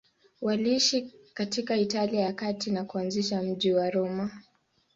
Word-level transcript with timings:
Waliishi 0.41 1.13
katika 1.33 1.75
Italia 1.77 2.21
ya 2.21 2.33
Kati 2.33 2.71
na 2.71 2.83
kuanzisha 2.85 3.41
mji 3.43 3.73
wa 3.73 3.89
Roma. 3.89 4.31